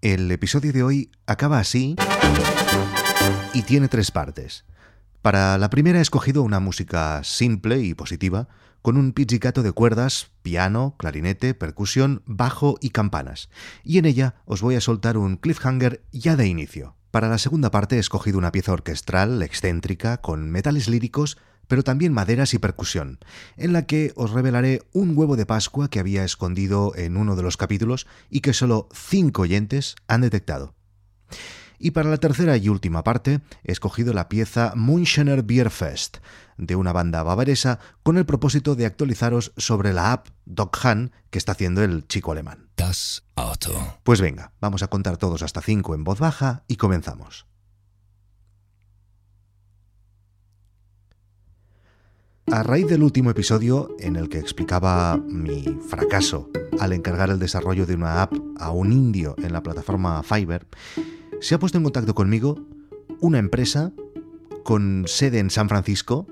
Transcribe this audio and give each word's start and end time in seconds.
El 0.00 0.30
episodio 0.30 0.72
de 0.72 0.84
hoy 0.84 1.10
acaba 1.26 1.58
así 1.58 1.96
y 3.52 3.62
tiene 3.62 3.88
tres 3.88 4.12
partes. 4.12 4.64
Para 5.22 5.58
la 5.58 5.70
primera 5.70 5.98
he 5.98 6.02
escogido 6.02 6.44
una 6.44 6.60
música 6.60 7.24
simple 7.24 7.80
y 7.80 7.94
positiva, 7.94 8.46
con 8.80 8.96
un 8.96 9.12
pizzicato 9.12 9.64
de 9.64 9.72
cuerdas, 9.72 10.30
piano, 10.42 10.94
clarinete, 10.98 11.52
percusión, 11.52 12.22
bajo 12.26 12.76
y 12.80 12.90
campanas. 12.90 13.50
Y 13.82 13.98
en 13.98 14.04
ella 14.04 14.36
os 14.44 14.62
voy 14.62 14.76
a 14.76 14.80
soltar 14.80 15.18
un 15.18 15.36
cliffhanger 15.36 16.04
ya 16.12 16.36
de 16.36 16.46
inicio. 16.46 16.94
Para 17.10 17.28
la 17.28 17.38
segunda 17.38 17.72
parte 17.72 17.96
he 17.96 17.98
escogido 17.98 18.38
una 18.38 18.52
pieza 18.52 18.74
orquestral 18.74 19.42
excéntrica 19.42 20.18
con 20.18 20.48
metales 20.48 20.88
líricos 20.88 21.38
pero 21.68 21.84
también 21.84 22.12
maderas 22.12 22.54
y 22.54 22.58
percusión, 22.58 23.20
en 23.56 23.72
la 23.72 23.86
que 23.86 24.12
os 24.16 24.32
revelaré 24.32 24.82
un 24.92 25.16
huevo 25.16 25.36
de 25.36 25.46
Pascua 25.46 25.88
que 25.88 26.00
había 26.00 26.24
escondido 26.24 26.92
en 26.96 27.16
uno 27.16 27.36
de 27.36 27.42
los 27.42 27.56
capítulos 27.56 28.06
y 28.28 28.40
que 28.40 28.52
solo 28.52 28.88
cinco 28.92 29.42
oyentes 29.42 29.94
han 30.08 30.22
detectado. 30.22 30.74
Y 31.78 31.92
para 31.92 32.10
la 32.10 32.16
tercera 32.16 32.56
y 32.56 32.68
última 32.68 33.04
parte 33.04 33.40
he 33.62 33.70
escogido 33.70 34.12
la 34.12 34.28
pieza 34.28 34.72
Münchener 34.74 35.44
Bierfest 35.44 36.18
de 36.56 36.74
una 36.74 36.92
banda 36.92 37.22
bavaresa 37.22 37.78
con 38.02 38.18
el 38.18 38.26
propósito 38.26 38.74
de 38.74 38.84
actualizaros 38.84 39.52
sobre 39.56 39.92
la 39.92 40.12
app 40.12 40.28
Dog 40.44 40.72
Han 40.82 41.12
que 41.30 41.38
está 41.38 41.52
haciendo 41.52 41.84
el 41.84 42.06
chico 42.08 42.32
alemán. 42.32 42.68
Das 42.76 43.22
Auto. 43.36 43.98
Pues 44.02 44.20
venga, 44.20 44.52
vamos 44.60 44.82
a 44.82 44.88
contar 44.88 45.16
todos 45.18 45.42
hasta 45.42 45.62
cinco 45.62 45.94
en 45.94 46.02
voz 46.02 46.18
baja 46.18 46.64
y 46.66 46.76
comenzamos. 46.76 47.47
A 52.50 52.62
raíz 52.62 52.88
del 52.88 53.02
último 53.02 53.30
episodio 53.30 53.94
en 53.98 54.16
el 54.16 54.30
que 54.30 54.38
explicaba 54.38 55.18
mi 55.18 55.64
fracaso 55.86 56.48
al 56.80 56.94
encargar 56.94 57.28
el 57.28 57.38
desarrollo 57.38 57.84
de 57.84 57.94
una 57.94 58.22
app 58.22 58.32
a 58.58 58.70
un 58.70 58.90
indio 58.90 59.36
en 59.38 59.52
la 59.52 59.62
plataforma 59.62 60.22
Fiverr, 60.22 60.66
se 61.40 61.54
ha 61.54 61.58
puesto 61.58 61.76
en 61.76 61.84
contacto 61.84 62.14
conmigo 62.14 62.56
una 63.20 63.38
empresa 63.38 63.92
con 64.64 65.04
sede 65.06 65.40
en 65.40 65.50
San 65.50 65.68
Francisco 65.68 66.26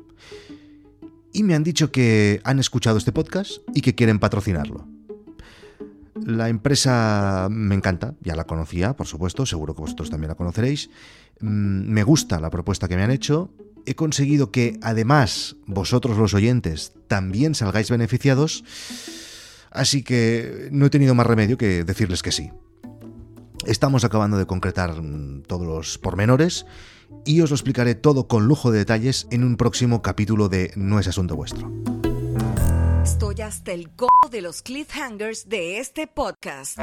y 1.35 1.43
me 1.43 1.55
han 1.55 1.63
dicho 1.63 1.93
que 1.93 2.41
han 2.45 2.59
escuchado 2.59 2.97
este 2.97 3.13
podcast 3.13 3.59
y 3.75 3.83
que 3.83 3.95
quieren 3.95 4.19
patrocinarlo. 4.19 4.89
La 6.15 6.49
empresa 6.49 7.49
me 7.51 7.75
encanta, 7.75 8.15
ya 8.23 8.35
la 8.35 8.45
conocía, 8.45 8.97
por 8.97 9.07
supuesto, 9.07 9.45
seguro 9.45 9.75
que 9.75 9.83
vosotros 9.83 10.09
también 10.09 10.31
la 10.31 10.35
conoceréis. 10.35 10.89
Mm, 11.41 11.91
me 11.91 12.03
gusta 12.05 12.41
la 12.41 12.49
propuesta 12.49 12.89
que 12.89 12.97
me 12.97 13.03
han 13.03 13.11
hecho 13.11 13.51
he 13.87 13.95
conseguido 13.95 14.51
que 14.51 14.79
además 14.83 15.57
vosotros 15.67 16.19
los 16.19 16.35
oyentes 16.35 16.93
también 17.09 17.55
salgáis 17.55 17.91
beneficiados, 17.91 18.65
así 19.71 20.03
que 20.03 20.69
no 20.73 20.87
he 20.87 20.91
tenido 20.91 21.15
más 21.15 21.27
remedio 21.27 21.57
que 21.57 21.85
decirles 21.85 22.23
que 22.23 22.33
sí. 22.33 22.51
Estamos 23.65 24.05
acabando 24.05 24.37
de 24.37 24.47
concretar 24.47 25.01
mm, 25.01 25.43
todos 25.43 25.67
los 25.67 25.99
pormenores 25.99 26.67
y 27.25 27.41
os 27.41 27.51
lo 27.51 27.57
explicaré 27.57 27.95
todo 27.95 28.29
con 28.29 28.47
lujo 28.47 28.71
de 28.71 28.79
detalles 28.79 29.27
en 29.31 29.45
un 29.45 29.57
próximo 29.57 30.03
capítulo 30.03 30.49
de 30.49 30.73
No 30.77 31.01
es 31.01 31.09
asunto 31.09 31.37
vuestro. 31.37 31.73
Estoy 33.03 33.41
hasta 33.41 33.73
el 33.73 33.91
co 33.91 34.09
de 34.31 34.43
los 34.43 34.63
cliffhangers 34.63 35.49
de 35.49 35.79
este 35.79 36.07
podcast. 36.09 36.79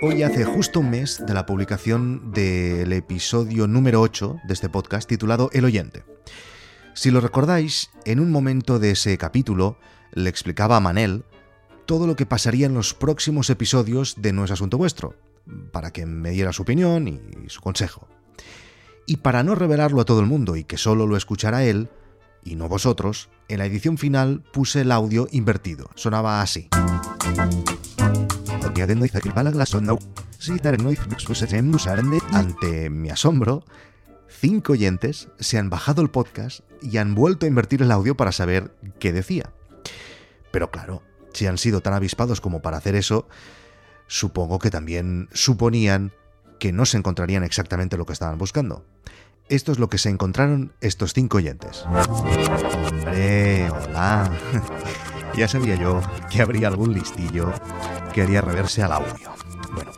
Hoy 0.00 0.22
hace 0.22 0.44
justo 0.44 0.78
un 0.78 0.90
mes 0.90 1.24
de 1.26 1.34
la 1.34 1.44
publicación 1.44 2.30
del 2.30 2.92
episodio 2.92 3.66
número 3.66 4.00
8 4.00 4.42
de 4.46 4.54
este 4.54 4.68
podcast 4.68 5.08
titulado 5.08 5.50
El 5.52 5.64
oyente. 5.64 6.04
Si 6.94 7.10
lo 7.10 7.20
recordáis, 7.20 7.90
en 8.04 8.20
un 8.20 8.30
momento 8.30 8.78
de 8.78 8.92
ese 8.92 9.18
capítulo 9.18 9.76
le 10.12 10.30
explicaba 10.30 10.76
a 10.76 10.80
Manel 10.80 11.24
todo 11.84 12.06
lo 12.06 12.14
que 12.14 12.26
pasaría 12.26 12.66
en 12.66 12.74
los 12.74 12.94
próximos 12.94 13.50
episodios 13.50 14.14
de 14.22 14.32
No 14.32 14.44
es 14.44 14.52
Asunto 14.52 14.78
Vuestro, 14.78 15.16
para 15.72 15.90
que 15.90 16.06
me 16.06 16.30
diera 16.30 16.52
su 16.52 16.62
opinión 16.62 17.08
y 17.08 17.48
su 17.48 17.60
consejo. 17.60 18.06
Y 19.04 19.16
para 19.16 19.42
no 19.42 19.56
revelarlo 19.56 20.00
a 20.00 20.04
todo 20.04 20.20
el 20.20 20.26
mundo 20.26 20.54
y 20.54 20.62
que 20.62 20.76
solo 20.76 21.08
lo 21.08 21.16
escuchara 21.16 21.64
él, 21.64 21.88
y 22.44 22.54
no 22.54 22.68
vosotros, 22.68 23.30
en 23.48 23.58
la 23.58 23.66
edición 23.66 23.98
final 23.98 24.44
puse 24.52 24.82
el 24.82 24.92
audio 24.92 25.26
invertido. 25.32 25.90
Sonaba 25.96 26.40
así. 26.40 26.68
Ante 32.32 32.90
mi 32.90 33.10
asombro, 33.10 33.64
cinco 34.28 34.72
oyentes 34.72 35.28
se 35.38 35.58
han 35.58 35.70
bajado 35.70 36.02
el 36.02 36.10
podcast 36.10 36.60
y 36.82 36.98
han 36.98 37.14
vuelto 37.14 37.46
a 37.46 37.48
invertir 37.48 37.82
el 37.82 37.90
audio 37.90 38.16
para 38.16 38.32
saber 38.32 38.74
qué 38.98 39.12
decía. 39.12 39.50
Pero 40.50 40.70
claro, 40.70 41.02
si 41.32 41.46
han 41.46 41.58
sido 41.58 41.80
tan 41.80 41.94
avispados 41.94 42.40
como 42.40 42.62
para 42.62 42.76
hacer 42.76 42.94
eso, 42.94 43.28
supongo 44.06 44.58
que 44.58 44.70
también 44.70 45.28
suponían 45.32 46.12
que 46.58 46.72
no 46.72 46.86
se 46.86 46.96
encontrarían 46.96 47.44
exactamente 47.44 47.96
lo 47.96 48.06
que 48.06 48.12
estaban 48.12 48.38
buscando. 48.38 48.84
Esto 49.48 49.72
es 49.72 49.78
lo 49.78 49.88
que 49.88 49.98
se 49.98 50.10
encontraron 50.10 50.72
estos 50.80 51.14
cinco 51.14 51.38
oyentes. 51.38 51.84
Hombre, 51.86 53.70
hola. 53.70 54.30
Ya 55.36 55.46
sabía 55.46 55.76
yo 55.76 56.00
que 56.30 56.42
habría 56.42 56.66
algún 56.66 56.94
listillo 56.94 57.52
que 58.18 58.22
haría 58.24 58.40
reverse 58.40 58.82
al 58.82 58.90
audio. 58.90 59.30
Bueno, 59.72 59.92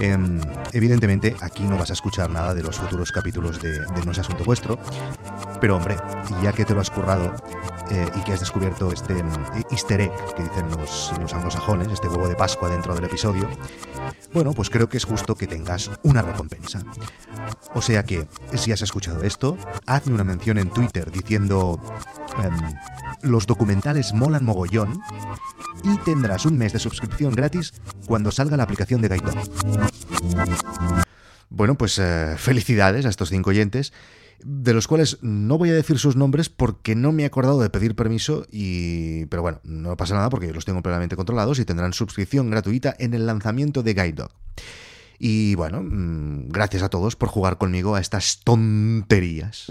em, 0.00 0.40
evidentemente 0.72 1.36
aquí 1.40 1.62
no 1.62 1.78
vas 1.78 1.90
a 1.90 1.92
escuchar 1.92 2.28
nada 2.28 2.52
de 2.52 2.64
los 2.64 2.80
futuros 2.80 3.12
capítulos 3.12 3.62
de, 3.62 3.78
No 4.04 4.10
es 4.10 4.18
Asunto 4.18 4.42
Vuestro, 4.42 4.76
pero 5.60 5.76
hombre, 5.76 5.96
ya 6.42 6.52
que 6.52 6.64
te 6.64 6.74
lo 6.74 6.80
has 6.80 6.90
currado 6.90 7.32
eh, 7.92 8.08
y 8.16 8.24
que 8.24 8.32
has 8.32 8.40
descubierto 8.40 8.90
este 8.90 9.20
em, 9.20 9.28
easter 9.70 10.00
egg 10.00 10.12
que 10.34 10.42
dicen 10.42 10.68
los, 10.68 11.12
los 11.20 11.32
anglosajones, 11.32 11.92
este 11.92 12.08
huevo 12.08 12.26
de 12.26 12.34
Pascua 12.34 12.68
dentro 12.68 12.92
del 12.92 13.04
episodio, 13.04 13.48
bueno, 14.32 14.52
pues 14.52 14.68
creo 14.68 14.88
que 14.88 14.96
es 14.96 15.04
justo 15.04 15.36
que 15.36 15.46
tengas 15.46 15.92
una 16.02 16.22
recompensa. 16.22 16.82
O 17.72 17.82
sea 17.82 18.02
que, 18.02 18.26
si 18.54 18.72
has 18.72 18.82
escuchado 18.82 19.22
esto, 19.22 19.56
hazme 19.86 20.14
una 20.14 20.24
mención 20.24 20.58
en 20.58 20.70
Twitter 20.70 21.12
diciendo... 21.12 21.80
Em, 22.42 22.74
los 23.24 23.46
documentales 23.46 24.12
molan 24.12 24.44
mogollón 24.44 25.00
y 25.84 25.96
tendrás 25.98 26.46
un 26.46 26.58
mes 26.58 26.72
de 26.72 26.78
suscripción 26.78 27.34
gratis 27.34 27.74
cuando 28.06 28.30
salga 28.30 28.56
la 28.56 28.62
aplicación 28.62 29.00
de 29.00 29.08
Gaito. 29.08 29.32
Bueno, 31.50 31.76
pues 31.76 31.98
eh, 31.98 32.34
felicidades 32.36 33.06
a 33.06 33.10
estos 33.10 33.28
cinco 33.28 33.50
oyentes, 33.50 33.92
de 34.42 34.74
los 34.74 34.88
cuales 34.88 35.18
no 35.22 35.58
voy 35.58 35.70
a 35.70 35.74
decir 35.74 35.98
sus 35.98 36.16
nombres 36.16 36.48
porque 36.48 36.94
no 36.94 37.12
me 37.12 37.22
he 37.22 37.26
acordado 37.26 37.60
de 37.60 37.70
pedir 37.70 37.94
permiso 37.94 38.46
y... 38.50 39.26
Pero 39.26 39.42
bueno, 39.42 39.60
no 39.62 39.96
pasa 39.96 40.14
nada 40.14 40.30
porque 40.30 40.52
los 40.52 40.64
tengo 40.64 40.82
plenamente 40.82 41.16
controlados 41.16 41.58
y 41.58 41.64
tendrán 41.64 41.92
suscripción 41.92 42.50
gratuita 42.50 42.94
en 42.98 43.14
el 43.14 43.26
lanzamiento 43.26 43.82
de 43.82 43.94
Guide 43.94 44.12
Dog. 44.12 44.30
Y 45.18 45.54
bueno, 45.54 45.82
mm, 45.82 46.48
gracias 46.48 46.82
a 46.82 46.88
todos 46.88 47.14
por 47.14 47.28
jugar 47.28 47.56
conmigo 47.58 47.94
a 47.94 48.00
estas 48.00 48.40
tonterías. 48.42 49.66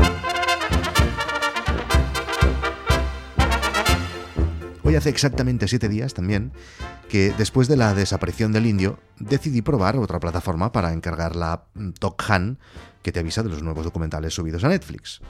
Hoy 4.86 4.96
hace 4.98 5.10
exactamente 5.10 5.68
siete 5.70 5.88
días 5.88 6.14
también 6.14 6.52
que 7.10 7.34
después 7.38 7.70
de 7.70 7.78
la 7.78 7.94
desaparición 7.94 8.52
del 8.52 8.66
indio 8.66 9.00
decidí 9.18 9.62
probar 9.62 9.96
otra 9.96 10.20
plataforma 10.20 10.74
para 10.74 10.92
encargar 10.92 11.38
la 11.38 11.64
Talk 12.00 12.30
Han 12.30 12.60
que 13.02 13.14
te 13.14 13.22
avisa 13.22 13.44
de 13.44 13.50
los 13.50 13.64
nuevos 13.64 13.86
documentales 13.86 14.34
subidos 14.34 14.64
a 14.66 14.70
Netflix. 14.70 15.22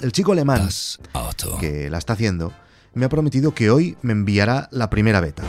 El 0.00 0.12
chico 0.12 0.32
alemán 0.32 0.68
que 1.60 1.90
la 1.90 1.98
está 1.98 2.12
haciendo 2.12 2.52
me 2.94 3.06
ha 3.06 3.08
prometido 3.08 3.52
que 3.52 3.70
hoy 3.70 3.96
me 4.02 4.12
enviará 4.12 4.68
la 4.70 4.90
primera 4.90 5.20
beta. 5.20 5.42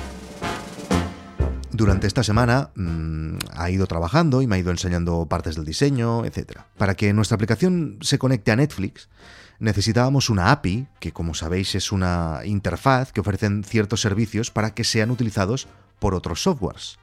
Durante 1.73 2.05
esta 2.05 2.21
semana 2.21 2.69
mm, 2.75 3.37
ha 3.55 3.71
ido 3.71 3.87
trabajando 3.87 4.43
y 4.43 4.47
me 4.47 4.55
ha 4.55 4.59
ido 4.59 4.69
enseñando 4.69 5.25
partes 5.25 5.55
del 5.55 5.65
diseño, 5.65 6.23
etc. 6.23 6.59
Para 6.77 6.93
que 6.93 7.11
nuestra 7.13 7.33
aplicación 7.33 7.97
se 8.01 8.19
conecte 8.19 8.51
a 8.51 8.55
Netflix, 8.55 9.09
necesitábamos 9.57 10.29
una 10.29 10.51
API, 10.51 10.87
que 10.99 11.11
como 11.11 11.33
sabéis 11.33 11.73
es 11.73 11.91
una 11.91 12.41
interfaz 12.45 13.11
que 13.11 13.21
ofrecen 13.21 13.63
ciertos 13.63 14.01
servicios 14.01 14.51
para 14.51 14.75
que 14.75 14.83
sean 14.83 15.09
utilizados 15.09 15.67
por 15.97 16.13
otros 16.13 16.43
softwares. 16.43 16.99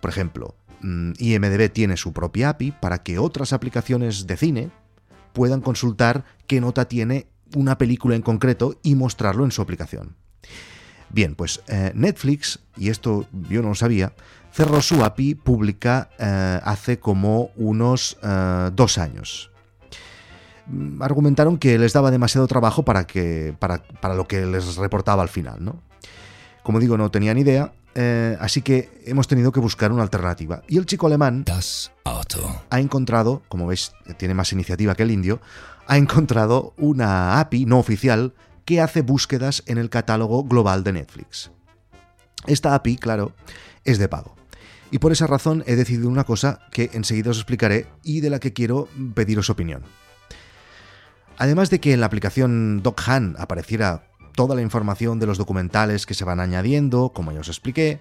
Por 0.00 0.08
ejemplo, 0.08 0.56
mm, 0.80 1.12
IMDB 1.18 1.70
tiene 1.70 1.98
su 1.98 2.14
propia 2.14 2.48
API 2.48 2.72
para 2.72 3.02
que 3.02 3.18
otras 3.18 3.52
aplicaciones 3.52 4.26
de 4.26 4.36
cine 4.38 4.70
puedan 5.34 5.60
consultar 5.60 6.24
qué 6.46 6.58
nota 6.62 6.86
tiene 6.86 7.26
una 7.54 7.76
película 7.76 8.16
en 8.16 8.22
concreto 8.22 8.78
y 8.82 8.94
mostrarlo 8.94 9.44
en 9.44 9.50
su 9.50 9.60
aplicación. 9.60 10.16
Bien, 11.14 11.36
pues 11.36 11.62
eh, 11.68 11.92
Netflix, 11.94 12.58
y 12.76 12.88
esto 12.88 13.26
yo 13.48 13.62
no 13.62 13.68
lo 13.68 13.74
sabía, 13.76 14.12
cerró 14.52 14.82
su 14.82 15.04
API 15.04 15.36
pública 15.36 16.10
eh, 16.18 16.60
hace 16.64 16.98
como 16.98 17.50
unos 17.54 18.18
eh, 18.20 18.70
dos 18.74 18.98
años. 18.98 19.52
Mm, 20.66 21.00
argumentaron 21.00 21.56
que 21.56 21.78
les 21.78 21.92
daba 21.92 22.10
demasiado 22.10 22.48
trabajo 22.48 22.84
para, 22.84 23.06
que, 23.06 23.54
para, 23.60 24.14
lo 24.14 24.26
que 24.26 24.44
les 24.44 24.74
reportaba 24.74 25.22
al 25.22 25.28
final. 25.28 25.64
¿no? 25.64 25.80
Como 26.64 26.80
digo, 26.80 26.98
no 26.98 27.12
tenían 27.12 27.38
idea, 27.38 27.72
así 28.40 28.60
que 28.62 28.90
hemos 29.06 29.28
tenido 29.28 29.52
que 29.52 29.60
buscar 29.60 29.92
una 29.92 30.02
alternativa. 30.02 30.62
Y 30.66 30.78
el 30.78 30.86
chico 30.86 31.06
alemán 31.06 31.44
ha 32.70 32.80
encontrado, 32.80 33.42
como 33.48 33.68
veis, 33.68 33.92
tiene 34.16 34.34
más 34.34 34.52
iniciativa 34.52 34.96
que 34.96 35.04
el 35.04 35.12
indio, 35.12 35.40
ha 35.86 35.96
encontrado 35.96 36.74
una 36.76 37.38
API 37.38 37.66
no 37.66 37.78
oficial 37.78 38.34
que 38.64 38.80
hace 38.80 39.02
búsquedas 39.02 39.62
en 39.66 39.78
el 39.78 39.90
catálogo 39.90 40.44
global 40.44 40.84
de 40.84 40.92
Netflix. 40.92 41.50
Esta 42.46 42.74
API, 42.74 42.96
claro, 42.96 43.32
es 43.84 43.98
de 43.98 44.08
pago. 44.08 44.36
Y 44.90 44.98
por 44.98 45.12
esa 45.12 45.26
razón 45.26 45.64
he 45.66 45.76
decidido 45.76 46.08
una 46.08 46.24
cosa 46.24 46.60
que 46.70 46.90
enseguida 46.92 47.30
os 47.30 47.38
explicaré 47.38 47.86
y 48.02 48.20
de 48.20 48.30
la 48.30 48.38
que 48.38 48.52
quiero 48.52 48.88
pediros 49.14 49.50
opinión. 49.50 49.82
Además 51.36 51.70
de 51.70 51.80
que 51.80 51.92
en 51.92 52.00
la 52.00 52.06
aplicación 52.06 52.82
DocHan 52.82 53.34
apareciera 53.38 54.06
toda 54.34 54.54
la 54.54 54.62
información 54.62 55.18
de 55.18 55.26
los 55.26 55.38
documentales 55.38 56.06
que 56.06 56.14
se 56.14 56.24
van 56.24 56.40
añadiendo, 56.40 57.10
como 57.10 57.32
ya 57.32 57.40
os 57.40 57.48
expliqué, 57.48 58.00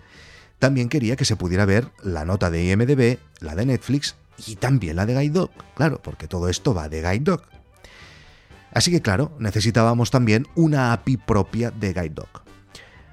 también 0.59 0.89
quería 0.89 1.15
que 1.15 1.25
se 1.25 1.35
pudiera 1.35 1.65
ver 1.65 1.89
la 2.03 2.25
nota 2.25 2.49
de 2.49 2.65
IMDB, 2.65 3.17
la 3.39 3.55
de 3.55 3.65
Netflix 3.65 4.15
y 4.45 4.55
también 4.55 4.95
la 4.95 5.05
de 5.05 5.15
Guide 5.15 5.33
Dog, 5.33 5.51
claro, 5.75 6.01
porque 6.01 6.27
todo 6.27 6.47
esto 6.47 6.73
va 6.73 6.89
de 6.89 7.01
Guide 7.01 7.19
Dog. 7.19 7.41
Así 8.73 8.91
que 8.91 9.01
claro, 9.01 9.35
necesitábamos 9.39 10.11
también 10.11 10.47
una 10.55 10.93
API 10.93 11.17
propia 11.17 11.71
de 11.71 11.93
Guide 11.93 12.09
Dog. 12.09 12.43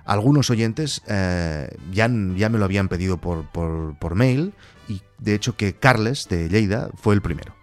Algunos 0.05 0.51
oyentes 0.51 1.03
eh, 1.07 1.69
ya, 1.93 2.11
ya, 2.37 2.49
me 2.49 2.59
lo 2.59 2.65
habían 2.65 2.89
pedido 2.89 3.19
por, 3.19 3.45
por, 3.47 4.15
mail 4.15 4.55
y 4.89 5.03
de 5.19 5.35
hecho 5.35 5.57
que 5.57 5.75
Carles 5.75 6.27
de 6.29 6.49
Lleida 6.49 6.91
fue 6.97 7.15
el 7.15 7.23
primero. 7.23 7.55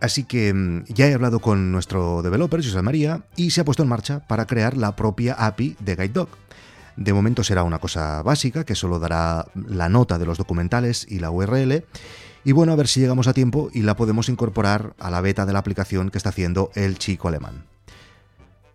Así 0.00 0.24
que 0.24 0.52
mm, 0.52 0.84
ya 0.88 1.06
he 1.06 1.14
hablado 1.14 1.38
con 1.40 1.70
nuestro 1.70 2.22
developer, 2.22 2.62
José 2.62 2.82
María, 2.82 3.24
y 3.36 3.50
se 3.50 3.60
ha 3.60 3.64
puesto 3.64 3.84
en 3.84 3.88
marcha 3.88 4.26
para 4.26 4.46
crear 4.46 4.76
la 4.76 4.96
propia 4.96 5.34
API 5.34 5.76
de 5.78 5.94
GuideDoc. 5.94 6.28
De 6.96 7.12
momento 7.12 7.44
será 7.44 7.62
una 7.62 7.78
cosa 7.78 8.22
básica 8.22 8.64
que 8.64 8.74
solo 8.74 8.98
dará 8.98 9.46
la 9.54 9.88
nota 9.88 10.18
de 10.18 10.26
los 10.26 10.36
documentales 10.36 11.06
y 11.08 11.20
la 11.20 11.30
URL. 11.30 11.84
Y 12.44 12.52
bueno, 12.52 12.72
a 12.72 12.76
ver 12.76 12.88
si 12.88 13.00
llegamos 13.00 13.28
a 13.28 13.34
tiempo 13.34 13.70
y 13.72 13.82
la 13.82 13.96
podemos 13.96 14.28
incorporar 14.28 14.94
a 14.98 15.10
la 15.10 15.20
beta 15.20 15.46
de 15.46 15.52
la 15.52 15.60
aplicación 15.60 16.10
que 16.10 16.18
está 16.18 16.30
haciendo 16.30 16.70
el 16.74 16.98
chico 16.98 17.28
alemán. 17.28 17.64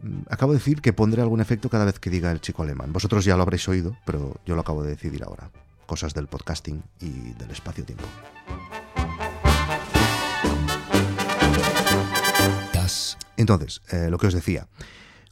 Mm, 0.01 0.21
acabo 0.29 0.53
de 0.53 0.59
decir 0.59 0.81
que 0.81 0.93
pondré 0.93 1.21
algún 1.21 1.41
efecto 1.41 1.69
cada 1.69 1.85
vez 1.85 1.99
que 1.99 2.09
diga 2.09 2.31
el 2.31 2.41
chico 2.41 2.63
alemán. 2.63 2.93
Vosotros 2.93 3.25
ya 3.25 3.35
lo 3.35 3.43
habréis 3.43 3.67
oído, 3.67 3.97
pero 4.05 4.35
yo 4.45 4.55
lo 4.55 4.61
acabo 4.61 4.83
de 4.83 4.91
decidir 4.91 5.23
ahora. 5.23 5.51
Cosas 5.85 6.13
del 6.13 6.27
podcasting 6.27 6.83
y 7.01 7.33
del 7.33 7.51
espacio-tiempo. 7.51 8.05
Entonces, 13.37 13.81
eh, 13.91 14.07
lo 14.09 14.17
que 14.17 14.27
os 14.27 14.33
decía. 14.33 14.67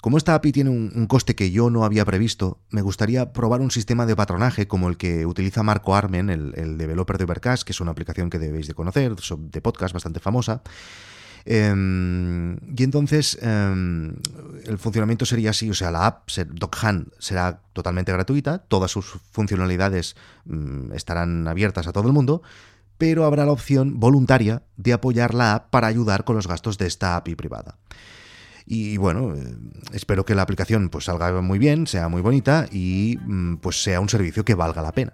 Como 0.06 0.20
esta 0.20 0.36
API 0.36 0.52
tiene 0.52 0.70
un, 0.70 1.08
coste 1.08 1.34
que 1.34 1.50
yo 1.50 1.72
no 1.72 1.84
había 1.84 2.06
previsto, 2.06 2.60
me 2.70 2.84
gustaría 2.84 3.34
probar 3.34 3.60
un 3.60 3.72
sistema 3.72 4.06
de 4.06 4.16
patronaje 4.16 4.68
como 4.68 4.88
el 4.88 4.98
que 4.98 5.26
utiliza 5.26 5.64
Marco 5.64 5.96
Armen, 5.96 6.30
el, 6.30 6.78
developer 6.78 7.18
de 7.18 7.24
Overcast, 7.24 7.64
que 7.64 7.72
es 7.72 7.82
una 7.82 7.90
aplicación 7.90 8.30
que 8.30 8.38
debéis 8.38 8.68
de 8.68 8.76
conocer, 8.76 9.16
de 9.16 9.62
podcast 9.62 9.96
bastante 9.96 10.20
famosa. 10.20 10.62
Em, 11.44 12.56
y 12.78 12.84
entonces 12.84 13.40
em, 13.42 14.14
el 14.66 14.78
funcionamiento 14.78 15.26
sería 15.26 15.50
así, 15.50 15.72
o 15.72 15.74
sea, 15.74 15.90
la 15.90 16.06
app 16.06 16.30
DocHan 16.30 17.08
será 17.18 17.62
totalmente 17.74 18.12
gratuita, 18.12 18.60
todas 18.60 18.92
sus 18.92 19.08
funcionalidades 19.32 20.16
mm, 20.46 20.94
estarán 20.94 21.48
abiertas 21.48 21.88
a 21.88 21.94
todo 21.94 22.06
el 22.06 22.14
mundo, 22.14 22.44
pero 23.00 23.26
habrá 23.26 23.44
la 23.44 23.54
opción 23.54 24.00
voluntaria 24.00 24.62
de 24.78 24.94
apoyar 24.94 25.34
la 25.34 25.56
app 25.56 25.72
para 25.72 25.88
ayudar 25.88 26.26
con 26.26 26.36
los 26.36 26.46
gastos 26.46 26.78
de 26.78 26.86
esta 26.86 27.16
API 27.16 27.34
privada. 27.34 27.80
Y 28.66 28.98
bueno, 28.98 29.36
eh, 29.36 29.56
espero 29.94 30.26
que 30.26 30.36
la 30.36 30.42
aplicación 30.42 30.90
pues 30.90 31.06
salga 31.06 31.42
muy 31.42 31.60
bien, 31.60 31.88
sea 31.88 32.10
muy 32.10 32.22
bonita 32.22 32.68
y 32.72 33.20
mm, 33.26 33.58
pues 33.58 33.84
sea 33.84 34.00
un 34.00 34.10
servicio 34.10 34.44
que 34.44 34.56
valga 34.56 34.82
la 34.82 34.92
pena. 34.92 35.14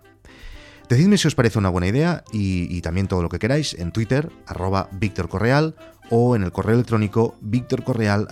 Decidme 0.90 1.18
si 1.18 1.28
os 1.28 1.36
parece 1.36 1.58
una 1.58 1.70
buena 1.70 1.88
idea 1.88 2.24
y, 2.34 2.82
también 2.82 3.08
todo 3.08 3.24
lo 3.24 3.30
que 3.30 3.40
queráis 3.40 3.74
en 3.76 3.94
Twitter, 3.94 4.30
arroba 4.46 4.90
Víctor 4.92 5.30
Correal, 5.30 5.76
o 6.10 6.36
en 6.36 6.44
el 6.44 6.52
correo 6.52 6.76
electrónico 6.76 7.38
victorcorreal 7.40 8.28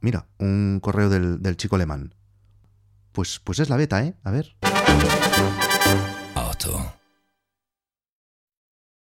Mira, 0.00 0.26
un 0.38 0.78
correo 0.80 1.08
del, 1.08 1.42
del 1.42 1.56
chico 1.56 1.76
alemán. 1.76 2.14
Pues, 3.12 3.40
pues 3.42 3.58
es 3.58 3.68
la 3.68 3.76
beta, 3.76 4.04
¿eh? 4.04 4.14
A 4.22 4.30
ver. 4.30 4.56
Auto. 6.34 6.97